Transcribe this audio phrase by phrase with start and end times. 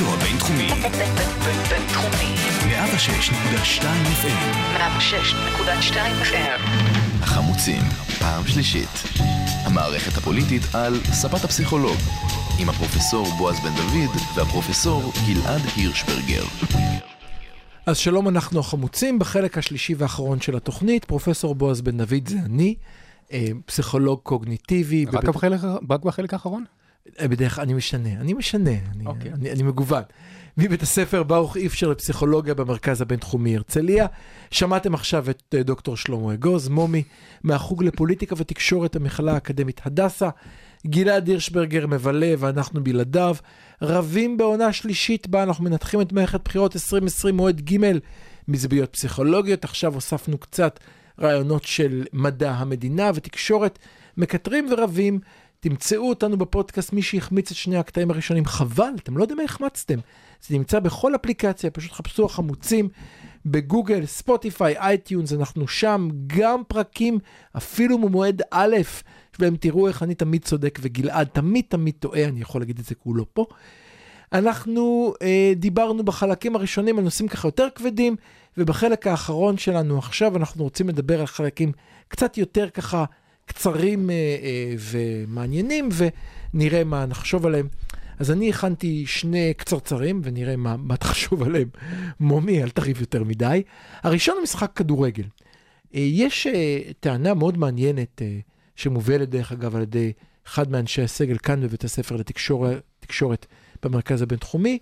[0.00, 0.68] הרדיו הבינתחומי.
[1.68, 2.34] בינתחומי.
[2.70, 3.82] 106.2
[4.22, 4.76] FM.
[4.76, 6.60] 106.2 FM.
[7.22, 7.82] החמוצים,
[8.18, 8.88] פעם שלישית.
[9.64, 11.96] המערכת הפוליטית על ספת הפסיכולוג.
[12.58, 16.44] עם הפרופסור בועז בן דוד והפרופסור גלעד הירשברגר.
[17.86, 21.04] אז שלום, אנחנו החמוצים בחלק השלישי והאחרון של התוכנית.
[21.04, 22.74] פרופסור בועז בן דוד זה אני,
[23.32, 25.04] אה, פסיכולוג קוגניטיבי.
[25.04, 26.64] רק בבית- בחלק, רק בחלק האחרון?
[27.20, 29.32] אה, בדרך כלל אני משנה, אני משנה, אני, אוקיי.
[29.32, 30.02] אני, אני מגוון.
[30.56, 34.06] מבית הספר ברוך איפשר לפסיכולוגיה במרכז הבינתחומי הרצליה.
[34.50, 37.02] שמעתם עכשיו את אה, דוקטור שלמה אגוז, מומי,
[37.44, 40.28] מהחוג לפוליטיקה ותקשורת המכללה האקדמית הדסה.
[40.86, 43.36] גלעד הירשברגר מבלה ואנחנו בלעדיו.
[43.82, 47.76] רבים בעונה שלישית בה אנחנו מנתחים את מערכת בחירות 2020 מועד ג'
[48.48, 49.64] מזוויות פסיכולוגיות.
[49.64, 50.80] עכשיו הוספנו קצת
[51.20, 53.78] רעיונות של מדע המדינה ותקשורת.
[54.16, 55.20] מקטרים ורבים.
[55.60, 59.98] תמצאו אותנו בפודקאסט, מי שהחמיץ את שני הקטעים הראשונים, חבל, אתם לא יודעים מה החמצתם.
[60.46, 62.88] זה נמצא בכל אפליקציה, פשוט חפשו החמוצים
[63.46, 67.18] בגוגל, ספוטיפיי, iTunes, אנחנו שם, גם פרקים,
[67.56, 68.76] אפילו ממועד א',
[69.38, 72.94] ושם תראו איך אני תמיד צודק וגלעד תמיד תמיד טועה, אני יכול להגיד את זה
[72.94, 73.46] כי הוא לא פה.
[74.32, 78.16] אנחנו אה, דיברנו בחלקים הראשונים על נושאים ככה יותר כבדים,
[78.56, 81.72] ובחלק האחרון שלנו עכשיו אנחנו רוצים לדבר על חלקים
[82.08, 83.04] קצת יותר ככה
[83.50, 85.88] קצרים אה, אה, ומעניינים,
[86.54, 87.68] ונראה מה נחשוב עליהם.
[88.18, 91.68] אז אני הכנתי שני קצרצרים, ונראה מה, מה תחשוב עליהם.
[92.20, 93.62] מומי, אל תריב יותר מדי.
[94.02, 95.24] הראשון הוא משחק כדורגל.
[95.94, 96.46] אה, יש
[97.00, 98.22] טענה מאוד מעניינת,
[98.76, 100.12] שמובלת דרך אגב על ידי
[100.46, 103.46] אחד מאנשי הסגל כאן בבית הספר לתקשורת תקשורת
[103.82, 104.78] במרכז הבינתחומי,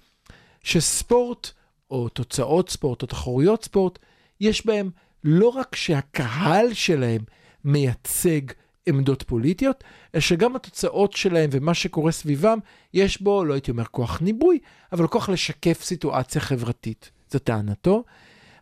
[0.62, 1.50] שספורט,
[1.90, 3.98] או תוצאות ספורט, או תחרויות ספורט,
[4.40, 4.90] יש בהם
[5.24, 7.20] לא רק שהקהל שלהם
[7.64, 8.40] מייצג
[8.86, 12.58] עמדות פוליטיות, אלא שגם התוצאות שלהם ומה שקורה סביבם,
[12.94, 14.58] יש בו, לא הייתי אומר כוח ניבוי,
[14.92, 17.10] אבל כוח לשקף סיטואציה חברתית.
[17.30, 18.04] זו טענתו.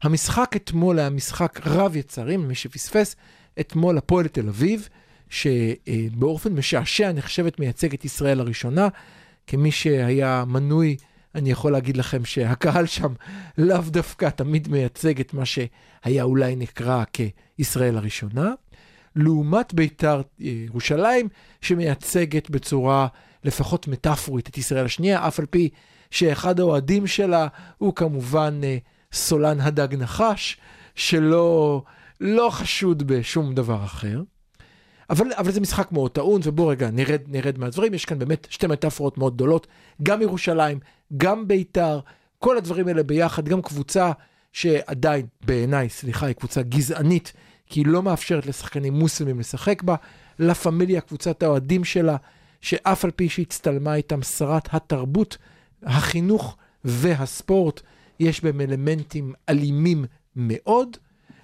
[0.02, 3.16] המשחק אתמול היה משחק רב יצרים, מי שפספס,
[3.60, 4.88] אתמול הפועל תל אביב,
[5.30, 8.88] שבאופן משעשע נחשבת מייצגת ישראל הראשונה.
[9.46, 10.96] כמי שהיה מנוי,
[11.34, 13.12] אני יכול להגיד לכם שהקהל שם
[13.58, 18.52] לאו דווקא תמיד מייצג את מה שהיה אולי נקרא כישראל הראשונה.
[19.16, 21.28] לעומת בית"ר אה, ירושלים,
[21.60, 23.06] שמייצגת בצורה
[23.44, 25.68] לפחות מטאפורית את ישראל השנייה, אף על פי
[26.10, 27.46] שאחד האוהדים שלה
[27.78, 28.76] הוא כמובן אה,
[29.12, 30.56] סולן הדג נחש,
[30.94, 31.82] שלא
[32.20, 34.22] לא חשוד בשום דבר אחר.
[35.10, 38.66] אבל, אבל זה משחק מאוד טעון, ובואו רגע נרד, נרד מהדברים, יש כאן באמת שתי
[38.66, 39.66] מטאפורות מאוד גדולות,
[40.02, 40.78] גם ירושלים,
[41.16, 42.00] גם בית"ר,
[42.38, 44.12] כל הדברים האלה ביחד, גם קבוצה
[44.52, 47.32] שעדיין, בעיניי, סליחה, היא קבוצה גזענית,
[47.66, 49.94] כי היא לא מאפשרת לשחקנים מוסלמים לשחק בה,
[50.38, 52.16] לה פמיליה, קבוצת האוהדים שלה,
[52.60, 55.38] שאף על פי שהצטלמה איתם שרת התרבות,
[55.82, 57.80] החינוך והספורט,
[58.20, 60.04] יש בהם אלמנטים אלימים
[60.36, 60.96] מאוד,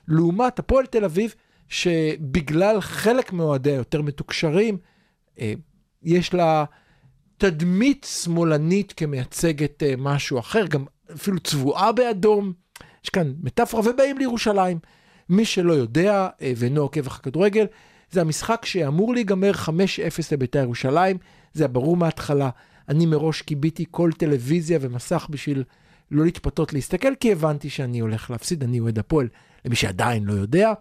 [0.08, 1.34] לעומת הפועל תל אביב,
[1.68, 4.78] שבגלל חלק מאוהדיה יותר מתוקשרים,
[5.40, 5.52] אה,
[6.02, 6.64] יש לה
[7.38, 10.84] תדמית שמאלנית כמייצגת אה, משהו אחר, גם
[11.14, 12.52] אפילו צבועה באדום.
[13.04, 14.78] יש כאן מטאפורה, ובאים לירושלים.
[15.32, 17.66] מי שלא יודע אה, ואינו עוקב אחר כדורגל,
[18.10, 19.68] זה המשחק שאמור להיגמר 5-0
[20.32, 21.16] לבית"ר ירושלים,
[21.54, 22.50] זה היה ברור מההתחלה.
[22.88, 25.64] אני מראש קיביתי כל טלוויזיה ומסך בשביל
[26.10, 29.28] לא להתפתות להסתכל, כי הבנתי שאני הולך להפסיד, אני אוהד הפועל,
[29.64, 30.72] למי שעדיין לא יודע.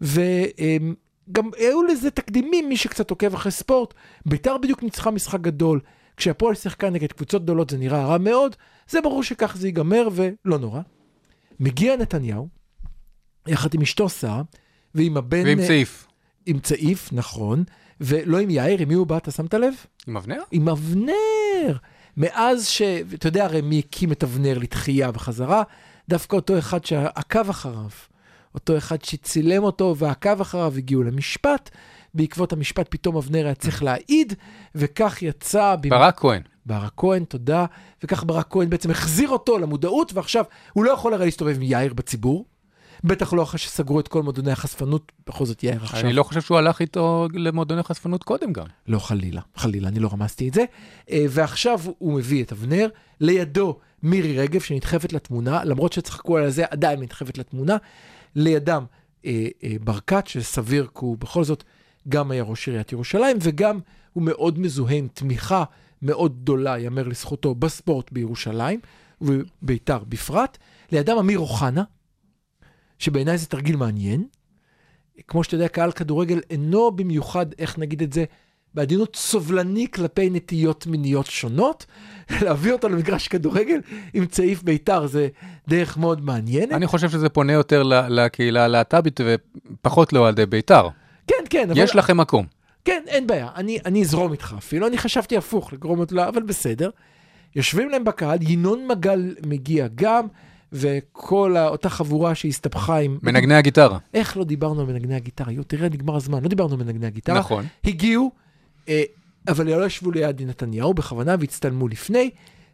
[0.00, 3.94] וגם היו לזה תקדימים, מי שקצת עוקב אחרי ספורט,
[4.26, 5.80] בית"ר בדיוק ניצחה משחק גדול.
[6.16, 8.56] כשהפועל שיחקה נגד קבוצות גדולות זה נראה רע מאוד,
[8.88, 10.80] זה ברור שכך זה ייגמר ולא נורא.
[11.60, 12.48] מגיע נתניהו,
[13.46, 14.42] יחד עם אשתו שרה,
[14.94, 15.44] ועם הבן...
[15.46, 16.06] ועם צעיף.
[16.46, 17.64] עם צעיף, נכון,
[18.00, 19.74] ולא עם יאיר, עם מי הוא בא, אתה שמת לב?
[20.06, 20.40] עם אבנר?
[20.50, 21.76] עם אבנר.
[22.16, 22.82] מאז ש...
[23.14, 25.62] אתה יודע הרי מי הקים את אבנר לתחייה וחזרה?
[26.08, 27.88] דווקא אותו אחד שעקב אחריו.
[28.54, 31.70] אותו אחד שצילם אותו ועקב אחריו, הגיעו למשפט.
[32.14, 34.32] בעקבות המשפט פתאום אבנר היה צריך להעיד,
[34.74, 35.76] וכך יצא...
[35.80, 36.42] במ- ברק כהן.
[36.66, 37.66] ברק כהן, תודה.
[38.02, 41.94] וכך ברק כהן בעצם החזיר אותו למודעות, ועכשיו הוא לא יכול הרי להסתובב עם יאיר
[41.94, 42.44] בציבור.
[43.04, 46.00] בטח לא אחרי שסגרו את כל מועדוני החשפנות, בכל זאת יאיר עכשיו.
[46.00, 48.66] אני לא חושב שהוא הלך איתו למועדוני חשפנות קודם גם.
[48.86, 50.64] לא, חלילה, חלילה, אני לא רמזתי את זה.
[51.10, 52.88] אה, ועכשיו הוא מביא את אבנר,
[53.20, 57.76] לידו מירי רגב שנדחפת לתמונה, למרות שצחקו על זה, עדיין נדחפת לתמונה.
[58.34, 58.84] לידם
[59.26, 61.64] אה, אה, ברקת, שסביר כי הוא בכל זאת
[62.08, 63.80] גם היה ראש עיריית ירושלים, וגם
[64.12, 65.64] הוא מאוד מזוהה עם תמיכה
[66.02, 68.80] מאוד גדולה, יאמר לזכותו, בספורט בירושלים,
[69.20, 70.58] ובית"ר בפרט.
[70.92, 71.82] לידם אמיר אוחנה,
[72.98, 74.24] שבעיניי זה תרגיל מעניין.
[75.28, 78.24] כמו שאתה יודע, קהל כדורגל אינו במיוחד, איך נגיד את זה,
[78.74, 81.86] בעדינות סובלני כלפי נטיות מיניות שונות,
[82.42, 83.80] להביא אותו למגרש כדורגל
[84.14, 85.28] עם צעיף בית"ר, זה
[85.68, 86.72] דרך מאוד מעניינת.
[86.72, 90.88] אני חושב שזה פונה יותר לקהילה הלהט"בית ופחות לאוהדי בית"ר.
[91.26, 91.80] כן, כן, אבל...
[91.80, 92.46] יש לכם מקום.
[92.84, 96.90] כן, אין בעיה, אני, אני אזרום איתך אפילו, אני חשבתי הפוך, לגרום אותו, אבל בסדר.
[97.56, 100.26] יושבים להם בקהל, ינון מגל מגיע גם,
[100.74, 103.18] וכל אותה חבורה שהסתבכה עם...
[103.22, 103.98] מנגני הגיטרה.
[104.14, 105.52] איך לא דיברנו על מנגני הגיטרה?
[105.52, 107.38] יו, תראה, נגמר הזמן, לא דיברנו על מנגני הגיטרה.
[107.38, 107.66] נכון.
[107.84, 108.30] הגיעו,
[108.88, 109.02] אה,
[109.48, 112.30] אבל לא ישבו ליד נתניהו בכוונה והצטלמו לפני.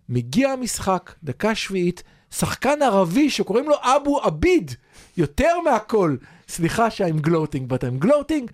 [0.08, 4.70] מגיע המשחק, דקה שביעית, שחקן ערבי שקוראים לו אבו עביד,
[5.17, 6.17] יותר מהכל.
[6.49, 8.50] סליחה ש I'm gloating, but I'm gloating,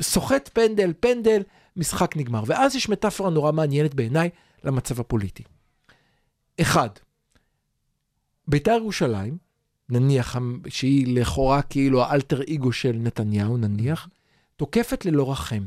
[0.00, 1.42] סוחט פנדל, פנדל,
[1.76, 2.42] משחק נגמר.
[2.46, 4.30] ואז יש מטאפורה נורא מעניינת בעיניי
[4.64, 5.42] למצב הפוליטי.
[6.60, 6.88] אחד,
[8.48, 9.36] בית"ר ירושלים,
[9.88, 10.36] נניח
[10.68, 14.08] שהיא לכאורה כאילו האלטר אגו של נתניהו, נניח,
[14.56, 15.66] תוקפת ללא רחם.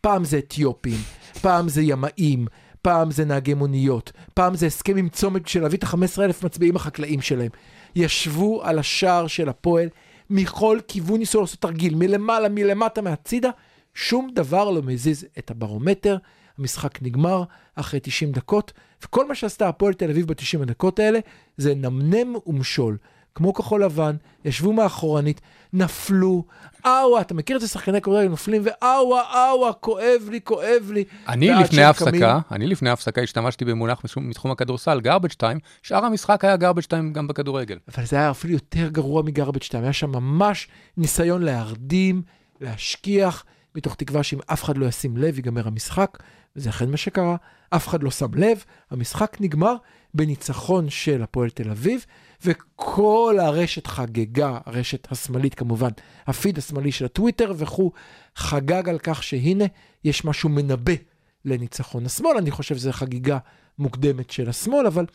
[0.00, 0.98] פעם זה אתיופים,
[1.40, 2.46] פעם זה ימאים,
[2.82, 7.20] פעם זה נהגי מוניות, פעם זה הסכם עם צומת של להביא את ה-15,000 מצביעים החקלאים
[7.20, 7.50] שלהם.
[7.96, 9.88] ישבו על השער של הפועל,
[10.30, 13.50] מכל כיוון ניסו לעשות תרגיל, מלמעלה, מלמטה, מהצידה,
[13.94, 16.16] שום דבר לא מזיז את הברומטר.
[16.58, 17.44] המשחק נגמר
[17.74, 18.72] אחרי 90 דקות,
[19.04, 21.18] וכל מה שעשתה הפועל תל אביב ב-90 הדקות האלה
[21.56, 22.96] זה נמנם ומשול.
[23.34, 25.40] כמו כחול לבן, ישבו מאחורנית,
[25.72, 26.44] נפלו,
[26.86, 31.04] אאווה, אתה מכיר את זה, שחקני כדורגל נופלים, ואאווה, אאווה, כואב לי, כואב לי.
[31.28, 36.54] אני לפני ההפסקה, אני לפני ההפסקה השתמשתי במונח מתחום הכדורסל, garbage time, שאר המשחק היה
[36.54, 37.78] garbage time גם בכדורגל.
[37.94, 42.22] אבל זה היה אפילו יותר גרוע מגרבג' 2, היה שם ממש ניסיון להרדים,
[42.60, 43.44] להשכיח,
[43.74, 46.18] מתוך תקווה שאם אף אחד לא ישים לב, ייגמר המשחק,
[46.56, 47.36] וזה אכן מה שקרה,
[47.70, 49.74] אף אחד לא שם לב, המשחק נגמר
[50.14, 52.06] בניצחון של הפועל תל אביב,
[52.44, 55.90] וכל הרשת חגגה, הרשת השמאלית כמובן,
[56.26, 57.92] הפיד השמאלי של הטוויטר וכו',
[58.36, 59.64] חגג על כך שהנה,
[60.04, 60.92] יש משהו מנבא
[61.44, 63.38] לניצחון השמאל, אני חושב שזו חגיגה
[63.78, 65.06] מוקדמת של השמאל, אבל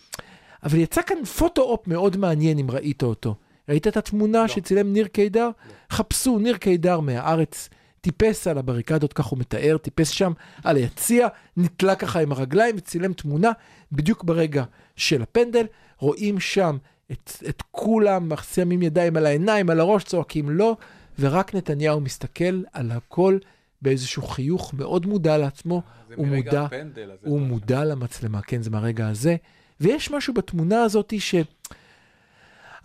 [0.64, 3.36] אבל יצא כאן פוטו-אופ מאוד מעניין אם ראית אותו.
[3.70, 4.48] ראית את התמונה לא.
[4.48, 5.46] שצילם ניר קידר?
[5.46, 5.52] לא.
[5.90, 7.70] חפשו, ניר קידר מהארץ,
[8.04, 10.32] טיפס על הבריקדות, כך הוא מתאר, טיפס שם
[10.64, 11.28] על היציע,
[11.58, 13.52] נתלה ככה עם הרגליים וצילם תמונה
[13.92, 14.64] בדיוק ברגע
[14.96, 15.66] של הפנדל.
[15.98, 16.78] רואים שם
[17.12, 20.78] את, את כולם שמים ידיים על העיניים, על הראש, צועקים לא,
[21.20, 23.38] ורק נתניהו מסתכל על הכל
[23.82, 25.82] באיזשהו חיוך מאוד מודע לעצמו.
[26.16, 26.68] הוא מודע,
[27.22, 29.36] הוא מודע למצלמה, כן, זה מהרגע הזה.
[29.82, 31.36] ויש משהו בתמונה הזאת ש...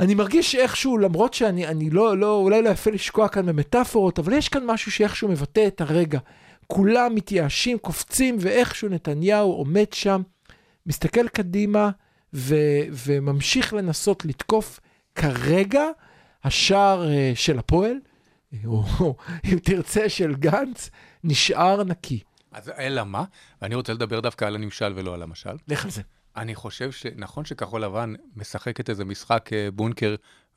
[0.01, 4.33] אני מרגיש איכשהו, למרות שאני אני לא, לא, אולי לא יפה לשקוע כאן במטאפורות, אבל
[4.33, 6.19] יש כאן משהו שאיכשהו מבטא את הרגע.
[6.67, 10.23] כולם מתייאשים, קופצים, ואיכשהו נתניהו עומד שם,
[10.87, 11.91] מסתכל קדימה
[12.35, 12.57] ו,
[12.91, 14.81] וממשיך לנסות לתקוף.
[15.15, 15.83] כרגע
[16.45, 17.97] השער uh, של הפועל,
[18.67, 18.85] או
[19.45, 20.91] אם תרצה של גנץ,
[21.25, 22.21] נשאר נקי.
[22.53, 23.25] אז אלא מה?
[23.63, 25.57] ואני רוצה לדבר דווקא על הנמשל ולא על המשל.
[25.69, 26.03] לך על זה.
[26.39, 30.15] אני חושב שנכון שכחול לבן משחקת איזה משחק אה, בונקר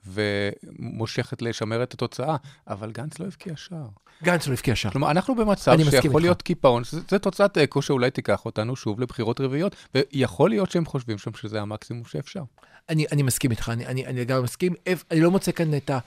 [0.07, 2.35] ומושכת לשמר את התוצאה,
[2.67, 3.87] אבל גנץ לא הבקיע שער.
[4.23, 4.91] גנץ לא הבקיע שער.
[4.91, 6.15] כלומר, אנחנו במצב שיכול איתך.
[6.21, 11.17] להיות קיפאון, זה תוצאת אקו שאולי תיקח אותנו שוב לבחירות רביעיות, ויכול להיות שהם חושבים
[11.17, 12.43] שם שזה המקסימום שאפשר.
[12.89, 15.89] אני, אני מסכים איתך, אני, אני, אני גם מסכים, איפ- אני לא מוצא כאן את
[15.89, 15.99] ה...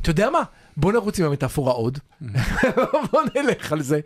[0.00, 0.42] אתה יודע מה?
[0.76, 1.98] בוא נרוץ עם המטאפורה עוד.
[3.12, 4.00] בוא נלך על זה.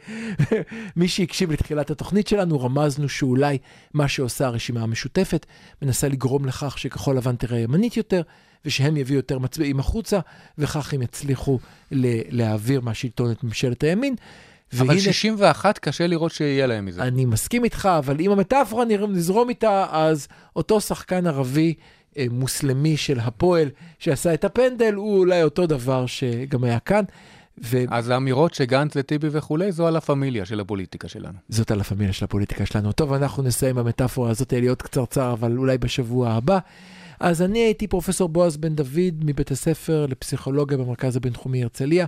[0.96, 3.58] מי שהקשיב לתחילת התוכנית שלנו, רמזנו שאולי
[3.94, 5.46] מה שעושה הרשימה המשותפת,
[5.82, 8.22] מנסה לגרום לכך שכחול לבן תראה ימנית יותר,
[8.66, 10.18] ושהם יביאו יותר מצביעים החוצה,
[10.58, 11.58] וכך הם יצליחו
[12.30, 14.14] להעביר מהשלטון את ממשלת הימין.
[14.72, 17.02] אבל והנה- 61 קשה לראות שיהיה להם מזה.
[17.02, 21.74] אני מסכים איתך, אבל אם המטאפורה נזרום איתה, אז אותו שחקן ערבי
[22.18, 23.68] אה, מוסלמי של הפועל
[23.98, 27.04] שעשה את הפנדל, הוא אולי אותו דבר שגם היה כאן.
[27.58, 31.38] וזאת אז האמירות שגנץ וטיבי וכולי, זו על הפמיליה של הפוליטיקה שלנו.
[31.70, 32.92] על הפמיליה של הפוליטיקה שלנו.
[32.92, 36.58] טוב, אנחנו נסיים במטאפורה הזאת, עוד קצרצר, אבל אולי בשבוע הבא.
[37.20, 42.06] אז אני הייתי פרופסור בועז בן דוד מבית הספר לפסיכולוגיה במרכז הבינתחומי הרצליה.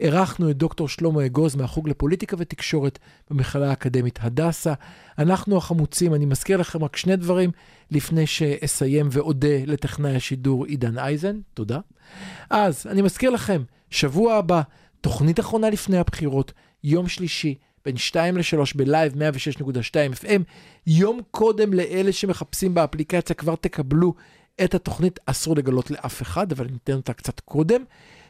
[0.00, 2.98] אירחנו את דוקטור שלמה אגוז מהחוג לפוליטיקה ותקשורת
[3.30, 4.72] במכללה האקדמית הדסה.
[5.18, 7.50] אנחנו החמוצים, אני מזכיר לכם רק שני דברים
[7.90, 11.78] לפני שאסיים ואודה לטכנאי השידור עידן אייזן, תודה.
[12.50, 14.62] אז אני מזכיר לכם, שבוע הבא,
[15.00, 16.52] תוכנית אחרונה לפני הבחירות,
[16.84, 17.54] יום שלישי,
[17.84, 20.42] בין 2 ל-3 בלייב 106.2 FM.
[20.86, 24.14] יום קודם לאלה שמחפשים באפליקציה כבר תקבלו
[24.64, 27.84] את התוכנית, אסור לגלות לאף אחד, אבל ניתן אותה קצת קודם.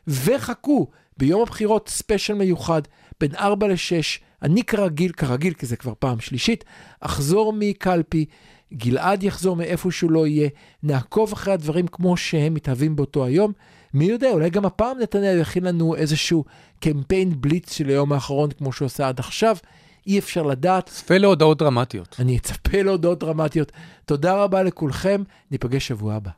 [0.06, 0.86] וחכו,
[1.16, 2.82] ביום הבחירות ספיישל מיוחד,
[3.20, 6.64] בין 4 ל-6, אני כרגיל, כרגיל, כי זה כבר פעם שלישית,
[7.00, 8.24] אחזור מקלפי,
[8.72, 10.48] גלעד יחזור מאיפה שהוא לא יהיה,
[10.82, 13.52] נעקוב אחרי הדברים כמו שהם מתהווים באותו היום.
[13.94, 16.44] מי יודע, אולי גם הפעם נתנאל יכין לנו איזשהו
[16.80, 19.56] קמפיין בליץ של היום האחרון, כמו שהוא עשה עד עכשיו.
[20.06, 20.86] אי אפשר לדעת.
[20.86, 22.16] צפה להודעות דרמטיות.
[22.18, 23.72] אני אצפה להודעות דרמטיות.
[24.04, 26.30] תודה רבה לכולכם, ניפגש שבוע הבא.